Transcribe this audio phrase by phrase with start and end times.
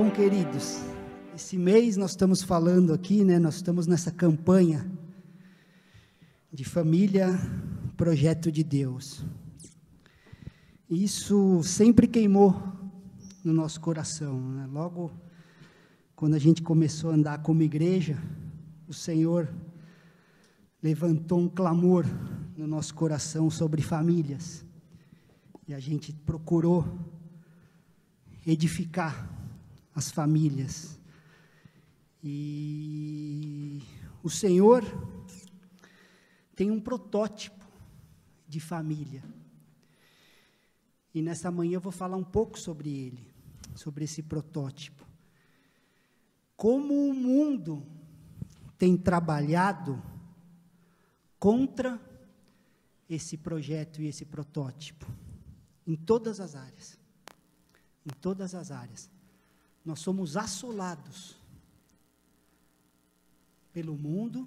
[0.00, 0.78] Bom, queridos,
[1.34, 3.36] esse mês nós estamos falando aqui, né?
[3.36, 4.88] Nós estamos nessa campanha
[6.52, 7.36] de família,
[7.96, 9.24] projeto de Deus.
[10.88, 12.62] Isso sempre queimou
[13.42, 14.40] no nosso coração.
[14.40, 14.68] Né?
[14.70, 15.10] Logo
[16.14, 18.22] quando a gente começou a andar como igreja,
[18.86, 19.52] o Senhor
[20.80, 22.06] levantou um clamor
[22.56, 24.64] no nosso coração sobre famílias.
[25.66, 26.86] E a gente procurou
[28.46, 29.37] edificar
[29.98, 30.96] as famílias.
[32.22, 33.82] E
[34.22, 34.84] o Senhor
[36.54, 37.66] tem um protótipo
[38.46, 39.24] de família.
[41.12, 43.26] E nessa manhã eu vou falar um pouco sobre ele,
[43.74, 45.04] sobre esse protótipo.
[46.56, 47.84] Como o mundo
[48.78, 50.00] tem trabalhado
[51.40, 52.00] contra
[53.10, 55.06] esse projeto e esse protótipo,
[55.84, 56.96] em todas as áreas.
[58.06, 59.17] Em todas as áreas.
[59.88, 61.34] Nós somos assolados
[63.72, 64.46] pelo mundo,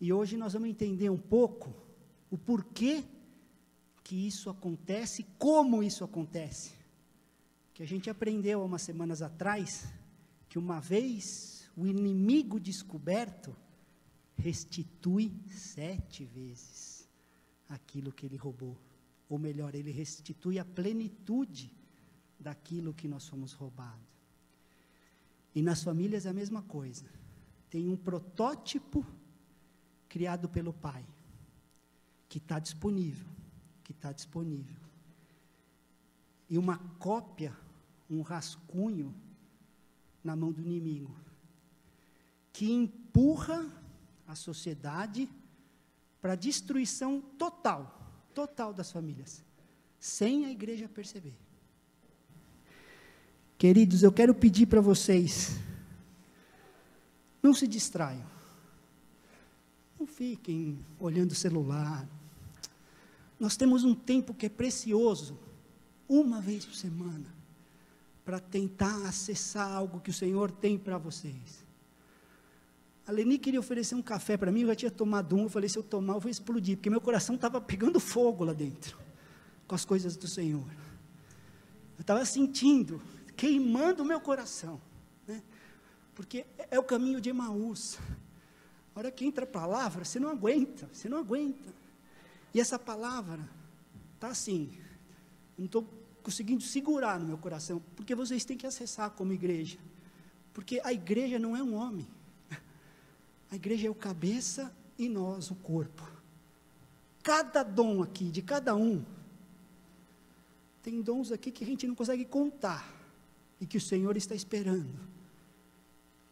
[0.00, 1.74] e hoje nós vamos entender um pouco
[2.30, 3.04] o porquê
[4.02, 6.72] que isso acontece, como isso acontece.
[7.74, 9.86] Que a gente aprendeu há umas semanas atrás,
[10.48, 13.54] que uma vez o inimigo descoberto,
[14.34, 17.06] restitui sete vezes
[17.68, 18.78] aquilo que ele roubou.
[19.28, 21.70] Ou melhor, ele restitui a plenitude
[22.38, 24.16] daquilo que nós fomos roubados.
[25.54, 27.06] E nas famílias é a mesma coisa.
[27.70, 29.04] Tem um protótipo
[30.08, 31.04] criado pelo pai,
[32.28, 33.26] que está disponível,
[33.82, 34.80] que está disponível.
[36.48, 37.56] E uma cópia,
[38.08, 39.14] um rascunho
[40.22, 41.14] na mão do inimigo,
[42.52, 43.66] que empurra
[44.26, 45.28] a sociedade
[46.20, 48.00] para a destruição total,
[48.34, 49.44] total das famílias,
[49.98, 51.36] sem a igreja perceber.
[53.58, 55.56] Queridos, eu quero pedir para vocês,
[57.42, 58.26] não se distraiam,
[59.98, 62.06] não fiquem olhando o celular.
[63.40, 65.38] Nós temos um tempo que é precioso,
[66.06, 67.34] uma vez por semana,
[68.26, 71.64] para tentar acessar algo que o Senhor tem para vocês.
[73.06, 75.68] A Leni queria oferecer um café para mim, eu já tinha tomado um, eu falei,
[75.68, 78.98] se eu tomar, eu vou explodir, porque meu coração estava pegando fogo lá dentro,
[79.66, 80.66] com as coisas do Senhor.
[81.96, 83.00] Eu estava sentindo,
[83.36, 84.80] queimando o meu coração,
[85.26, 85.42] né?
[86.14, 87.98] porque é o caminho de Emaús.
[88.94, 91.72] A hora que entra a palavra, você não aguenta, você não aguenta.
[92.54, 93.46] E essa palavra
[94.14, 94.72] está assim,
[95.58, 95.86] não estou
[96.22, 99.78] conseguindo segurar no meu coração, porque vocês têm que acessar como igreja.
[100.54, 102.08] Porque a igreja não é um homem.
[103.52, 106.02] A igreja é o cabeça e nós o corpo.
[107.22, 109.04] Cada dom aqui, de cada um,
[110.82, 112.95] tem dons aqui que a gente não consegue contar
[113.60, 115.16] e que o Senhor está esperando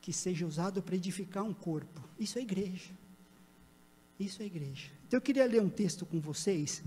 [0.05, 2.07] que seja usado para edificar um corpo.
[2.19, 2.93] Isso é igreja.
[4.21, 4.91] Isso é igreja.
[5.09, 6.85] Então eu queria ler um texto com vocês,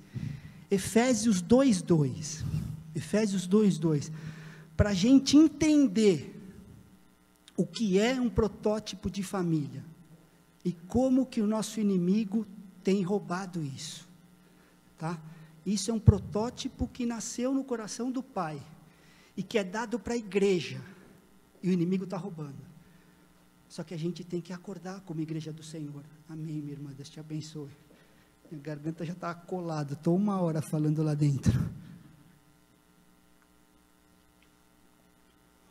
[0.70, 2.46] Efésios 2:2.
[2.94, 4.12] Efésios 2:2,
[4.76, 6.40] para a gente entender
[7.56, 9.84] o que é um protótipo de família
[10.64, 12.46] e como que o nosso inimigo
[12.84, 14.08] tem roubado isso,
[14.96, 15.20] tá?
[15.66, 18.62] Isso é um protótipo que nasceu no coração do Pai
[19.38, 20.82] e que é dado para a igreja
[21.62, 22.58] e o inimigo está roubando.
[23.70, 26.04] Só que a gente tem que acordar como igreja do Senhor.
[26.28, 26.92] Amém, minha irmã.
[26.92, 27.70] Deus te abençoe.
[28.50, 29.94] Minha garganta já está colada.
[29.94, 31.54] Estou uma hora falando lá dentro.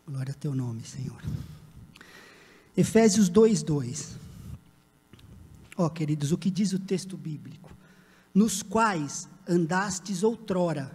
[0.07, 1.21] Glória a teu nome, Senhor.
[2.77, 4.19] Efésios 2, 2.
[5.79, 7.75] Ó, oh, queridos, o que diz o texto bíblico?
[8.33, 10.95] Nos quais andastes outrora,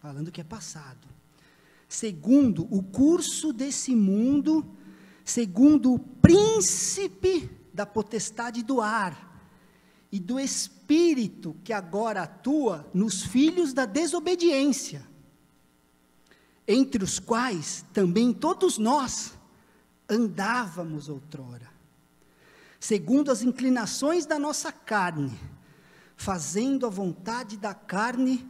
[0.00, 1.11] falando que é passado,
[1.92, 4.64] segundo o curso desse mundo,
[5.22, 9.30] segundo o príncipe da potestade do ar
[10.10, 15.06] e do espírito que agora atua nos filhos da desobediência,
[16.66, 19.34] entre os quais também todos nós
[20.08, 21.70] andávamos outrora
[22.80, 25.38] segundo as inclinações da nossa carne,
[26.16, 28.44] fazendo a vontade da carne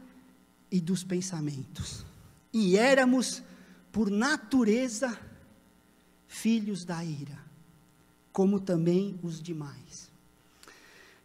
[0.71, 2.12] e dos pensamentos.
[2.53, 3.43] E éramos,
[3.91, 5.19] por natureza,
[6.27, 7.39] filhos da ira,
[8.33, 10.11] como também os demais.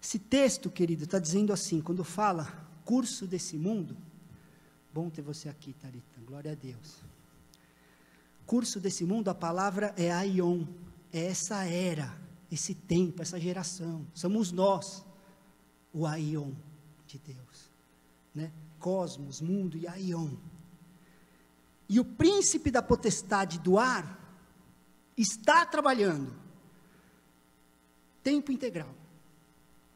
[0.01, 3.97] Esse texto, querido, está dizendo assim, quando fala curso desse mundo,
[4.93, 7.01] bom ter você aqui, Tarita, glória a Deus.
[8.45, 10.65] Curso desse mundo, a palavra é aion,
[11.11, 14.05] é essa era esse tempo, essa geração.
[14.13, 15.05] Somos nós,
[15.93, 16.51] o Aion
[17.05, 17.71] de Deus.
[18.33, 18.51] Né?
[18.79, 20.35] Cosmos, mundo e Aion.
[21.89, 24.19] E o príncipe da potestade do ar
[25.15, 26.35] está trabalhando
[28.21, 28.93] tempo integral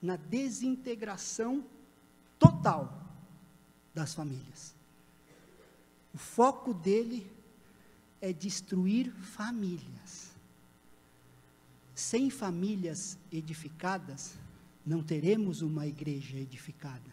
[0.01, 1.65] na desintegração
[2.39, 3.05] total
[3.93, 4.73] das famílias.
[6.13, 7.29] O foco dele
[8.21, 10.31] é destruir famílias.
[11.93, 14.33] Sem famílias edificadas,
[14.85, 17.11] não teremos uma igreja edificada.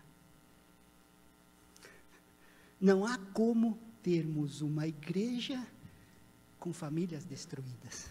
[2.81, 3.79] Não há como
[4.09, 5.63] termos uma igreja
[6.59, 8.09] com famílias destruídas.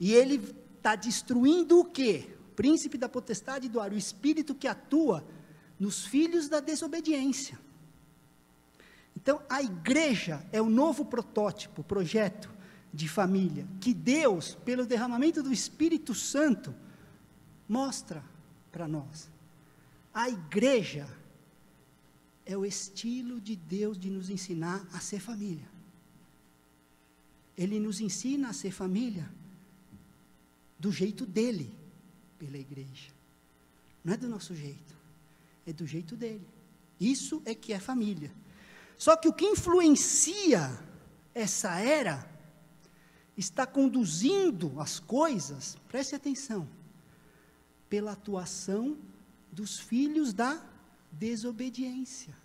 [0.00, 0.36] E ele
[0.78, 2.34] está destruindo o quê?
[2.50, 5.22] O príncipe da potestade do ar, o espírito que atua
[5.78, 7.60] nos filhos da desobediência.
[9.14, 12.50] Então, a igreja é o novo protótipo, projeto
[12.90, 16.74] de família, que Deus, pelo derramamento do Espírito Santo,
[17.68, 18.24] mostra
[18.72, 19.30] para nós.
[20.14, 21.06] A igreja
[22.46, 25.68] é o estilo de Deus de nos ensinar a ser família.
[27.56, 29.30] Ele nos ensina a ser família
[30.78, 31.72] do jeito dele,
[32.38, 33.10] pela igreja.
[34.04, 34.94] Não é do nosso jeito,
[35.66, 36.46] é do jeito dele.
[37.00, 38.30] Isso é que é família.
[38.98, 40.78] Só que o que influencia
[41.34, 42.28] essa era
[43.36, 46.68] está conduzindo as coisas, preste atenção,
[47.88, 48.96] pela atuação
[49.50, 50.62] dos filhos da
[51.18, 52.36] desobediência.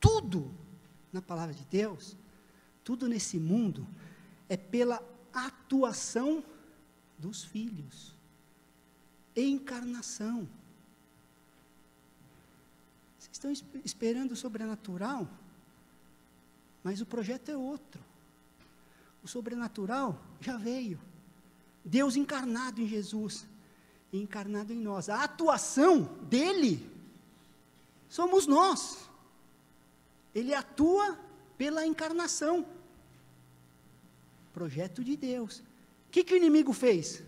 [0.00, 0.52] Tudo
[1.12, 2.16] na palavra de Deus,
[2.82, 3.86] tudo nesse mundo,
[4.48, 5.02] é pela
[5.32, 6.44] atuação
[7.18, 8.14] dos filhos.
[9.34, 10.48] Encarnação.
[13.18, 15.28] Vocês estão esperando o sobrenatural,
[16.82, 18.02] mas o projeto é outro.
[19.22, 21.00] O sobrenatural já veio.
[21.84, 23.46] Deus encarnado em Jesus,
[24.12, 25.08] encarnado em nós.
[25.08, 26.93] A atuação dele
[28.14, 29.10] somos nós.
[30.32, 31.18] Ele atua
[31.58, 32.64] pela encarnação.
[34.52, 35.58] Projeto de Deus.
[36.06, 37.24] O que, que o inimigo fez?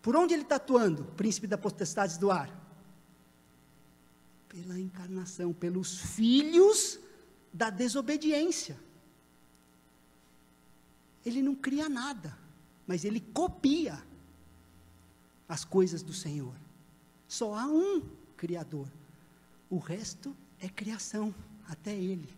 [0.00, 2.48] Por onde ele está atuando, príncipe da potestade do ar?
[4.48, 7.00] Pela encarnação, pelos filhos
[7.52, 8.78] da desobediência.
[11.26, 12.38] Ele não cria nada,
[12.86, 14.00] mas ele copia
[15.48, 16.54] as coisas do Senhor.
[17.26, 18.00] Só há um
[18.36, 18.88] Criador,
[19.70, 21.32] o resto é criação,
[21.68, 22.28] até Ele.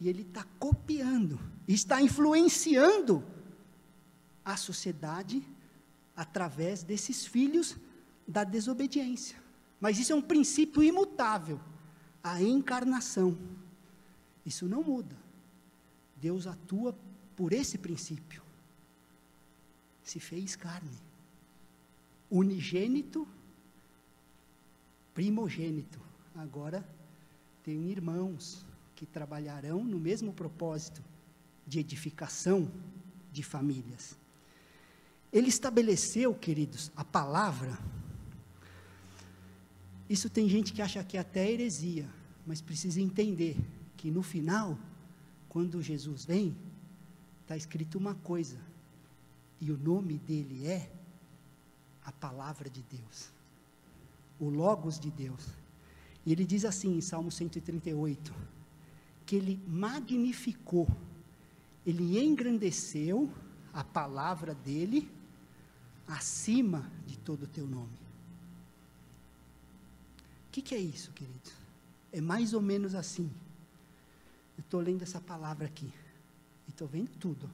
[0.00, 3.24] E Ele está copiando, está influenciando
[4.44, 5.46] a sociedade
[6.16, 7.76] através desses filhos
[8.26, 9.40] da desobediência.
[9.80, 11.60] Mas isso é um princípio imutável
[12.22, 13.38] a encarnação.
[14.44, 15.16] Isso não muda.
[16.16, 16.96] Deus atua
[17.36, 18.42] por esse princípio.
[20.02, 20.98] Se fez carne.
[22.28, 23.26] Unigênito,
[25.14, 26.86] primogênito agora
[27.62, 28.64] tenho irmãos
[28.94, 31.02] que trabalharão no mesmo propósito
[31.66, 32.70] de edificação
[33.32, 34.16] de famílias.
[35.32, 37.78] Ele estabeleceu, queridos, a palavra.
[40.08, 42.08] Isso tem gente que acha que é até heresia,
[42.46, 43.56] mas precisa entender
[43.96, 44.78] que no final,
[45.48, 46.54] quando Jesus vem,
[47.40, 48.58] está escrito uma coisa,
[49.60, 50.90] e o nome dele é
[52.04, 53.30] a palavra de Deus,
[54.38, 55.61] o Logos de Deus.
[56.24, 58.32] E ele diz assim em Salmo 138,
[59.26, 60.88] que ele magnificou,
[61.84, 63.32] ele engrandeceu
[63.72, 65.10] a palavra dele
[66.06, 67.98] acima de todo o teu nome.
[70.48, 71.50] O que, que é isso, querido?
[72.12, 73.30] É mais ou menos assim.
[74.56, 75.90] Eu estou lendo essa palavra aqui
[76.68, 77.50] e estou vendo tudo.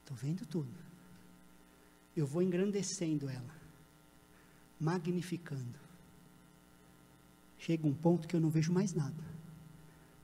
[0.00, 0.68] Estou vendo tudo.
[2.16, 3.54] Eu vou engrandecendo ela,
[4.80, 5.85] magnificando
[7.66, 9.24] chega um ponto que eu não vejo mais nada.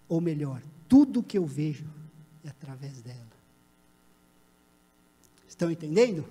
[0.08, 1.84] Ou melhor, tudo que eu vejo
[2.44, 3.32] é através dela.
[5.48, 6.24] Estão entendendo?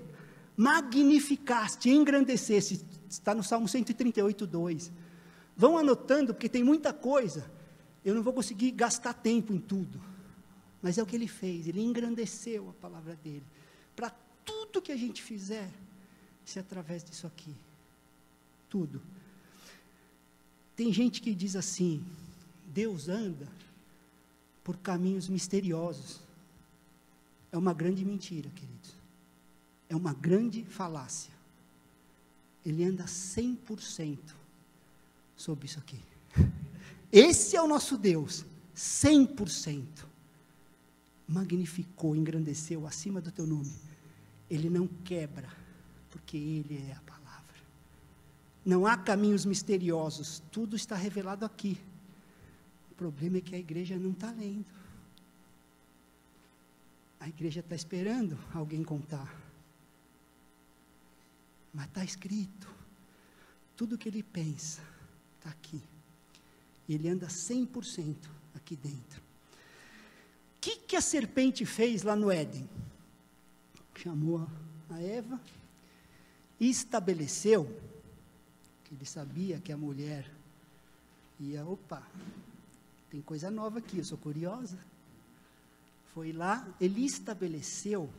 [0.56, 4.92] Magnificaste, engrandeceste, está no Salmo 138, 2.
[5.58, 7.52] Vão anotando, porque tem muita coisa.
[8.06, 10.02] Eu não vou conseguir gastar tempo em tudo.
[10.82, 13.44] Mas é o que ele fez, ele engrandeceu a palavra dele.
[13.98, 14.12] Para
[14.46, 15.70] tudo que a gente fizer,
[16.46, 17.54] se através disso aqui.
[18.70, 19.02] Tudo.
[20.82, 22.04] Tem gente que diz assim:
[22.66, 23.48] Deus anda
[24.64, 26.20] por caminhos misteriosos.
[27.52, 28.96] É uma grande mentira, queridos.
[29.88, 31.32] É uma grande falácia.
[32.66, 34.18] Ele anda 100%
[35.38, 36.00] sobre isso aqui.
[37.12, 38.44] Esse é o nosso Deus,
[38.76, 39.86] 100%.
[41.28, 43.76] Magnificou, engrandeceu acima do teu nome.
[44.50, 45.48] Ele não quebra,
[46.10, 47.21] porque Ele é a palavra.
[48.66, 51.80] Não há caminhos misteriosos, tudo está revelado aqui.
[52.96, 54.66] problema é que a igreja não está lendo.
[57.20, 59.36] A igreja está esperando alguém contar.
[61.74, 62.68] Mas está escrito.
[63.76, 64.82] Tudo que ele pensa
[65.38, 65.82] está aqui.
[66.88, 68.16] Ele anda 100%
[68.54, 69.22] aqui dentro.
[70.58, 72.70] O que, que a serpente fez lá no Éden?
[73.96, 74.48] Chamou
[74.90, 75.40] a Eva
[76.60, 77.82] e estabeleceu
[78.92, 80.30] ele sabia que a mulher
[81.40, 82.04] ia, opa,
[83.10, 84.78] tem coisa nova aqui, eu sou curiosa.
[86.14, 88.10] Foi lá, ele estabeleceu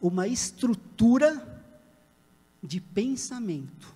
[0.00, 1.64] uma estrutura
[2.62, 3.94] de pensamento.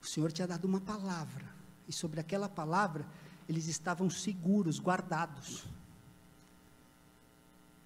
[0.00, 1.44] O Senhor tinha dado uma palavra,
[1.86, 3.06] e sobre aquela palavra
[3.48, 5.64] eles estavam seguros, guardados.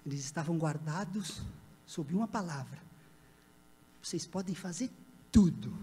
[0.05, 1.41] Eles estavam guardados
[1.85, 2.81] sob uma palavra.
[4.01, 4.89] Vocês podem fazer
[5.31, 5.73] tudo,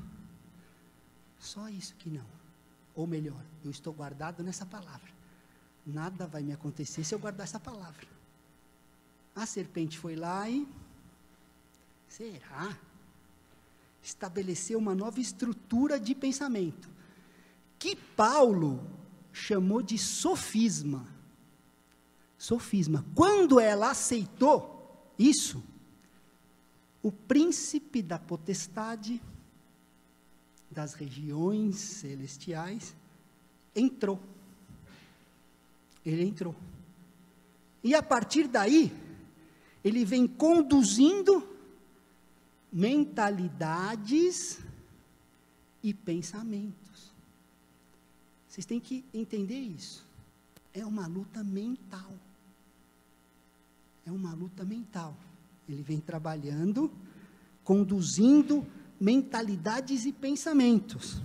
[1.39, 2.27] só isso que não.
[2.95, 5.13] Ou melhor, eu estou guardado nessa palavra.
[5.87, 8.07] Nada vai me acontecer se eu guardar essa palavra.
[9.35, 10.67] A serpente foi lá e.
[12.09, 12.79] Será?
[14.03, 16.89] Estabeleceu uma nova estrutura de pensamento.
[17.79, 18.83] Que Paulo
[19.33, 21.07] chamou de sofisma.
[22.39, 23.05] Sofisma.
[23.15, 25.63] Quando ela aceitou isso,
[27.03, 29.21] o príncipe da potestade
[30.75, 32.95] das regiões celestiais
[33.75, 34.21] entrou.
[36.05, 36.55] Ele entrou.
[37.83, 38.93] E a partir daí,
[39.83, 41.49] ele vem conduzindo
[42.73, 44.59] mentalidades
[45.83, 47.13] e pensamentos.
[48.49, 50.05] Vocês têm que entender isso.
[50.73, 52.13] É uma luta mental.
[54.05, 55.17] É uma luta mental.
[55.69, 56.91] Ele vem trabalhando,
[57.63, 58.67] conduzindo
[59.01, 61.23] mentalidades e pensamentos.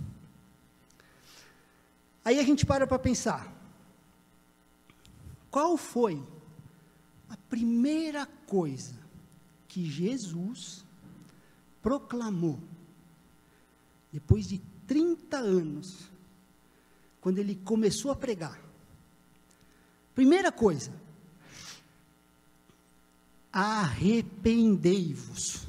[2.24, 3.56] Aí a gente para para pensar.
[5.50, 6.22] Qual foi
[7.30, 8.94] a primeira coisa
[9.68, 10.86] que Jesus
[11.82, 12.60] proclamou
[14.12, 16.10] depois de 30 anos
[17.22, 18.60] quando ele começou a pregar.
[20.16, 20.92] Primeira coisa,
[23.52, 25.68] arrependei-vos.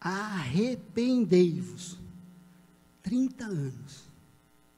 [0.00, 1.98] Arrependei-vos.
[3.02, 4.08] 30 anos.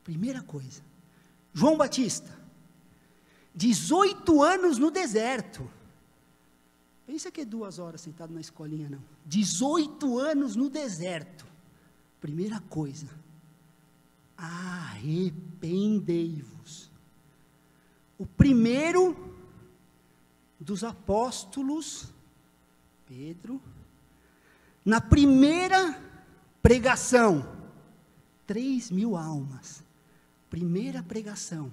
[0.03, 0.83] Primeira coisa.
[1.53, 2.35] João Batista,
[3.55, 5.71] 18 anos no deserto.
[7.07, 9.05] Pensa que é duas horas sentado na escolinha, não.
[9.27, 11.45] 18 anos no deserto.
[12.21, 13.07] Primeira coisa,
[14.37, 16.91] arrependei-vos.
[18.17, 19.37] O primeiro
[20.59, 22.09] dos apóstolos,
[23.07, 23.61] Pedro,
[24.85, 25.99] na primeira
[26.63, 27.47] pregação,
[28.47, 29.83] três mil almas,
[30.51, 31.73] primeira pregação,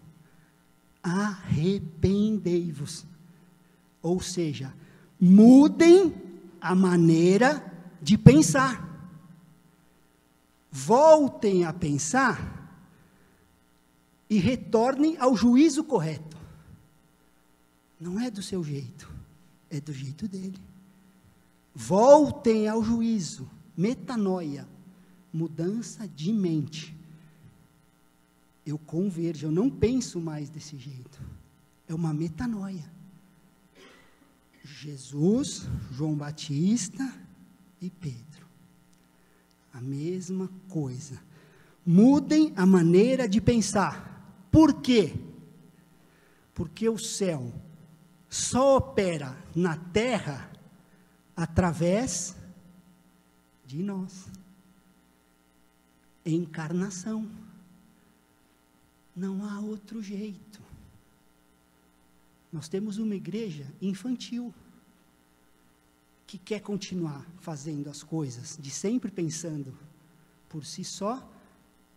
[1.02, 3.06] arrependei-vos.
[4.02, 4.74] Ou seja,
[5.20, 6.16] mudem
[6.62, 7.64] a maneira
[8.02, 8.88] de pensar.
[10.72, 12.58] Voltem a pensar
[14.30, 16.38] e retornem ao juízo correto.
[18.00, 19.12] Não é do seu jeito,
[19.70, 20.69] é do jeito dele.
[21.82, 24.68] Voltem ao juízo, metanoia,
[25.32, 26.94] mudança de mente.
[28.66, 31.22] Eu converjo, eu não penso mais desse jeito.
[31.88, 32.84] É uma metanoia.
[34.62, 37.16] Jesus, João Batista
[37.82, 38.46] e Pedro.
[39.72, 41.18] A mesma coisa.
[41.86, 44.46] Mudem a maneira de pensar.
[44.52, 45.16] Por quê?
[46.54, 47.54] Porque o céu
[48.28, 50.49] só opera na terra
[51.40, 52.36] através
[53.66, 54.28] de nós.
[56.26, 57.32] Encarnação.
[59.16, 60.62] Não há outro jeito.
[62.52, 64.54] Nós temos uma igreja infantil
[66.28, 69.74] que quer continuar fazendo as coisas, de sempre pensando
[70.50, 71.26] por si só,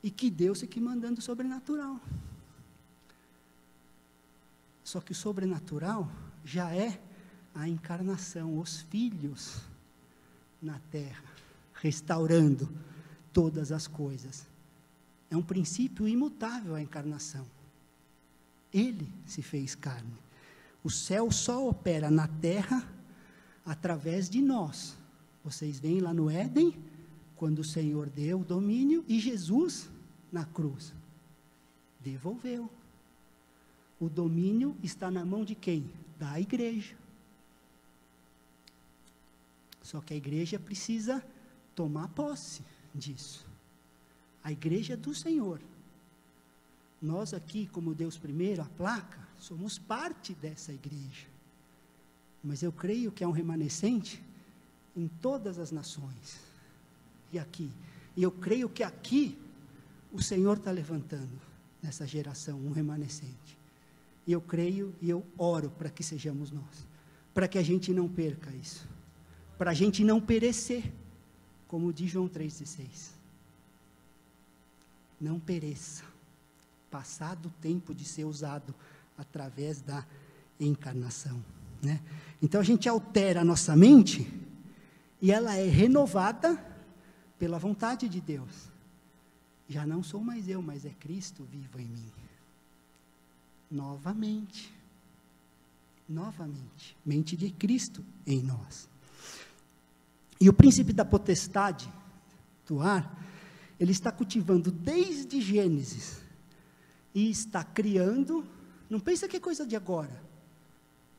[0.04, 2.00] e que Deus é que mandando o sobrenatural.
[4.84, 6.08] Só que o sobrenatural
[6.44, 7.00] já é
[7.54, 9.60] a encarnação, os filhos
[10.60, 11.24] na terra,
[11.74, 12.68] restaurando
[13.32, 14.46] todas as coisas.
[15.30, 17.46] É um princípio imutável a encarnação.
[18.72, 20.12] Ele se fez carne.
[20.82, 22.86] O céu só opera na terra
[23.64, 24.96] através de nós.
[25.44, 26.74] Vocês veem lá no Éden,
[27.36, 29.90] quando o Senhor deu o domínio, e Jesus
[30.30, 30.94] na cruz
[32.00, 32.70] devolveu
[34.02, 35.88] o domínio está na mão de quem?
[36.18, 36.96] Da igreja.
[39.82, 41.24] Só que a igreja precisa
[41.74, 42.62] tomar posse
[42.94, 43.46] disso.
[44.42, 45.60] A igreja do Senhor.
[47.00, 51.26] Nós aqui, como Deus primeiro, a placa, somos parte dessa igreja.
[52.42, 54.22] Mas eu creio que é um remanescente
[54.96, 56.40] em todas as nações.
[57.32, 57.70] E aqui.
[58.16, 59.38] E eu creio que aqui
[60.12, 61.40] o Senhor está levantando
[61.82, 63.58] nessa geração um remanescente.
[64.26, 66.86] E eu creio e eu oro para que sejamos nós.
[67.34, 68.86] Para que a gente não perca isso.
[69.62, 70.92] Para a gente não perecer.
[71.68, 73.10] Como diz João 3,16.
[75.20, 76.02] Não pereça.
[76.90, 78.74] Passado o tempo de ser usado
[79.16, 80.04] através da
[80.58, 81.40] encarnação.
[81.80, 82.00] Né?
[82.42, 84.28] Então a gente altera a nossa mente
[85.20, 86.60] e ela é renovada
[87.38, 88.68] pela vontade de Deus.
[89.68, 92.12] Já não sou mais eu, mas é Cristo vivo em mim.
[93.70, 94.74] Novamente.
[96.08, 96.96] Novamente.
[97.06, 98.90] Mente de Cristo em nós.
[100.42, 101.88] E o príncipe da potestade
[102.66, 103.16] do ar,
[103.78, 106.20] ele está cultivando desde Gênesis
[107.14, 108.44] e está criando.
[108.90, 110.20] Não pensa que é coisa de agora.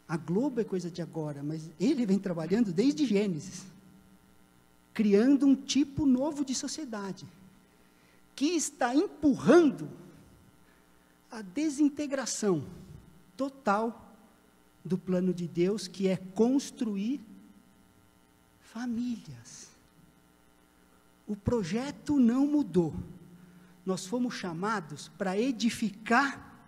[0.05, 3.63] A Globo é coisa de agora, mas ele vem trabalhando desde Gênesis
[4.93, 7.25] criando um tipo novo de sociedade,
[8.35, 9.89] que está empurrando
[11.31, 12.61] a desintegração
[13.37, 14.13] total
[14.83, 17.21] do plano de Deus, que é construir
[18.73, 19.69] famílias.
[21.27, 22.93] O projeto não mudou.
[23.85, 26.67] Nós fomos chamados para edificar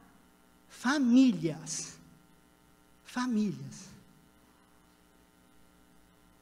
[0.69, 1.97] famílias.
[3.03, 3.89] Famílias.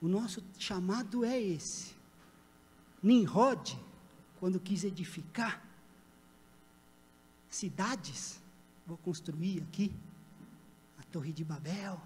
[0.02, 1.94] O nosso chamado é esse.
[3.02, 3.80] Nimrod,
[4.40, 5.64] quando quis edificar
[7.50, 8.42] cidades,
[8.86, 9.94] vou construir aqui
[11.00, 12.02] a Torre de Babel,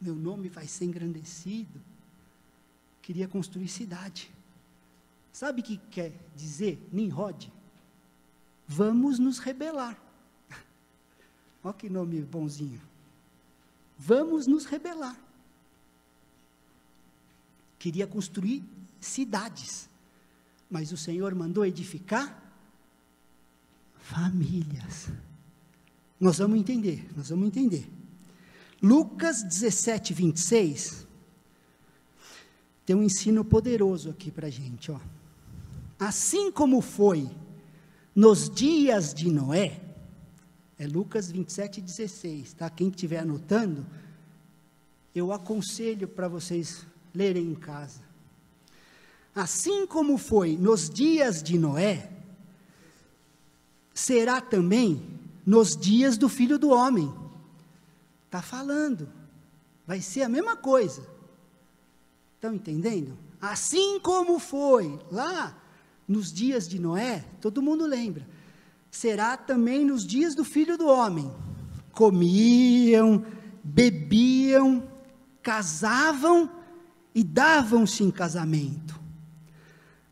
[0.00, 1.80] meu nome vai ser engrandecido.
[3.02, 4.32] Queria construir cidade.
[5.32, 7.52] Sabe o que quer dizer Nimrod?
[8.66, 10.00] Vamos nos rebelar.
[11.62, 12.80] Olha que nome bonzinho.
[13.98, 15.16] Vamos nos rebelar
[17.82, 18.62] queria construir
[19.00, 19.88] cidades,
[20.70, 22.40] mas o Senhor mandou edificar
[23.98, 25.08] famílias.
[26.20, 27.90] Nós vamos entender, nós vamos entender.
[28.80, 31.08] Lucas 17, 26,
[32.92, 35.00] tem um ensino poderoso aqui para a gente, ó.
[35.98, 37.26] Assim como foi
[38.14, 39.80] nos dias de Noé,
[40.78, 42.68] é Lucas 27, 16, tá?
[42.68, 43.86] Quem estiver anotando,
[45.14, 48.02] eu aconselho para vocês lerem em casa.
[49.34, 52.12] Assim como foi nos dias de Noé,
[53.94, 57.10] será também nos dias do filho do homem.
[58.26, 59.08] Está falando,
[59.86, 61.11] vai ser a mesma coisa.
[62.42, 63.16] Estão entendendo?
[63.40, 65.56] Assim como foi lá
[66.08, 68.26] nos dias de Noé, todo mundo lembra,
[68.90, 71.32] será também nos dias do filho do homem.
[71.92, 73.24] Comiam,
[73.62, 74.82] bebiam,
[75.40, 76.50] casavam
[77.14, 79.00] e davam-se em casamento,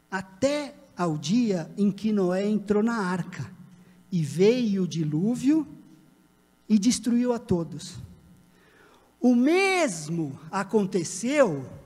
[0.08, 3.50] até ao dia em que Noé entrou na arca,
[4.08, 5.66] e veio o dilúvio
[6.68, 7.96] e destruiu a todos.
[9.20, 11.79] O mesmo aconteceu,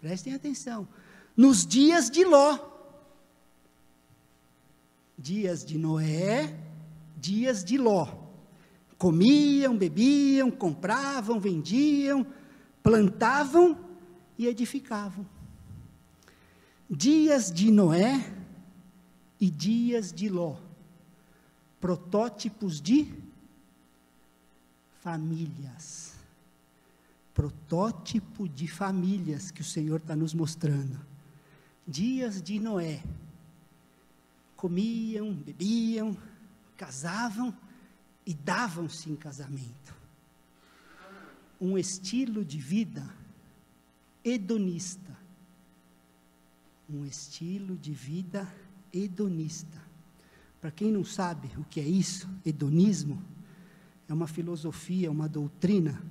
[0.00, 0.88] prestem atenção,
[1.36, 2.58] nos dias de Ló.
[5.16, 6.58] Dias de Noé,
[7.16, 8.08] dias de Ló.
[8.96, 12.26] Comiam, bebiam, compravam, vendiam,
[12.82, 13.78] plantavam
[14.38, 15.26] e edificavam.
[16.88, 18.34] Dias de Noé
[19.38, 20.56] e dias de Ló,
[21.80, 23.12] protótipos de
[25.00, 26.19] famílias.
[27.34, 31.00] Protótipo de famílias que o Senhor está nos mostrando.
[31.86, 33.02] Dias de Noé.
[34.56, 36.16] Comiam, bebiam,
[36.76, 37.56] casavam
[38.26, 39.94] e davam-se em casamento.
[41.60, 43.08] Um estilo de vida
[44.24, 45.16] hedonista.
[46.88, 48.52] Um estilo de vida
[48.92, 49.80] hedonista.
[50.60, 53.22] Para quem não sabe o que é isso, hedonismo,
[54.08, 56.02] é uma filosofia, uma doutrina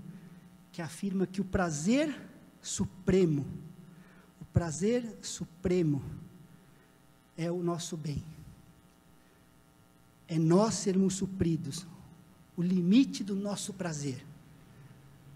[0.71, 2.15] que afirma que o prazer
[2.61, 3.45] supremo,
[4.41, 6.03] o prazer supremo
[7.37, 8.23] é o nosso bem.
[10.27, 11.87] É nós sermos supridos,
[12.55, 14.23] o limite do nosso prazer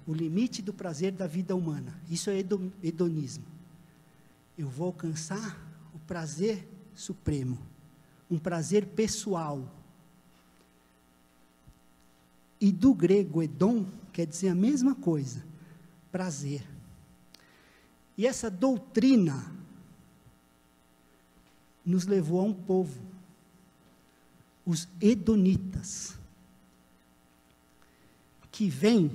[0.06, 1.94] o limite do prazer da vida humana.
[2.10, 2.44] Isso é
[2.82, 3.46] hedonismo.
[4.58, 5.58] Eu vou alcançar
[5.94, 7.58] o prazer supremo,
[8.30, 9.68] um prazer pessoal.
[12.64, 15.46] E do grego edom quer dizer a mesma coisa,
[16.10, 16.66] prazer.
[18.18, 19.54] E essa doutrina
[21.86, 23.02] nos levou a um povo,
[24.66, 26.18] os Edonitas,
[28.50, 29.12] que vem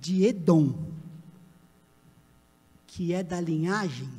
[0.00, 0.90] de Edom,
[2.84, 4.10] que é da linhagem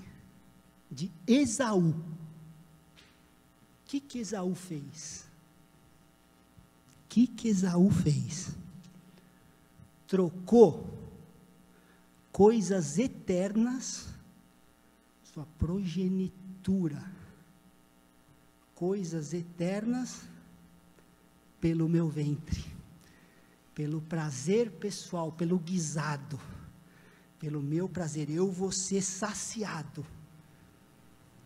[0.90, 1.90] de Esaú.
[1.90, 1.96] O
[3.88, 5.28] que, que Esaú fez?
[7.04, 8.58] O que, que Esaú fez?
[10.10, 10.90] Trocou
[12.32, 14.10] coisas eternas,
[15.22, 17.00] sua progenitura,
[18.74, 20.24] coisas eternas,
[21.62, 22.66] pelo meu ventre,
[23.76, 26.40] pelo prazer pessoal, pelo guisado,
[27.38, 28.32] pelo meu prazer.
[28.32, 30.04] Eu vou ser saciado.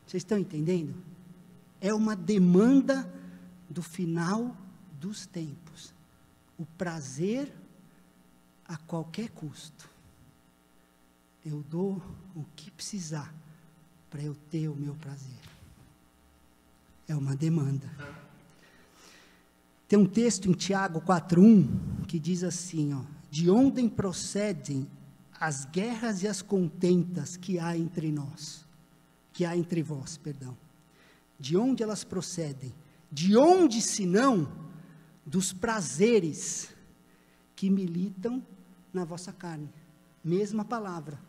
[0.07, 0.95] Vocês estão entendendo?
[1.81, 3.13] É uma demanda
[3.69, 4.55] do final
[5.01, 5.93] dos tempos.
[6.57, 7.53] O prazer
[8.73, 9.87] a qualquer custo.
[11.45, 12.01] Eu dou
[12.35, 13.33] o que precisar
[14.09, 15.37] para eu ter o meu prazer.
[17.07, 17.89] É uma demanda.
[19.87, 24.89] Tem um texto em Tiago 4:1 que diz assim, ó: De onde procedem
[25.39, 28.65] as guerras e as contentas que há entre nós,
[29.33, 30.57] que há entre vós, perdão.
[31.39, 32.73] De onde elas procedem?
[33.11, 34.51] De onde senão
[35.25, 36.73] dos prazeres
[37.55, 38.43] que militam
[38.93, 39.69] na vossa carne?
[40.23, 41.19] Mesma palavra.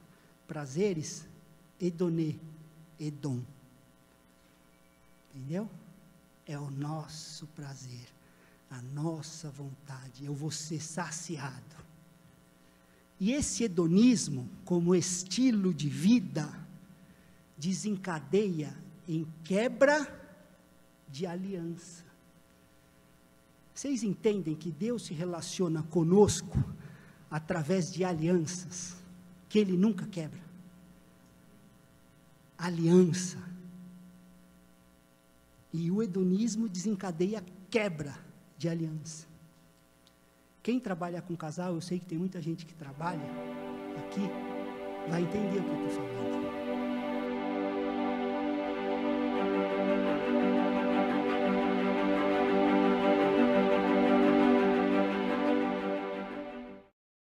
[0.47, 1.27] Prazeres,
[1.81, 2.37] edonê,
[3.01, 3.41] edom.
[5.35, 5.69] Entendeu?
[6.47, 8.07] É o nosso prazer,
[8.71, 10.25] a nossa vontade.
[10.25, 11.85] Eu vou ser saciado.
[13.19, 16.53] E esse hedonismo, como estilo de vida,
[17.57, 18.77] desencadeia
[19.09, 20.23] em quebra
[21.09, 22.05] de aliança.
[23.75, 26.63] Vocês entendem que Deus se relaciona conosco
[27.35, 28.95] através de alianças
[29.49, 30.39] que Ele nunca quebra?
[32.57, 33.39] Aliança.
[35.73, 38.17] E o hedonismo desencadeia quebra
[38.57, 39.27] de aliança.
[40.63, 43.29] Quem trabalha com casal, eu sei que tem muita gente que trabalha
[43.99, 44.31] aqui,
[45.11, 46.54] vai entender o que eu estou falando.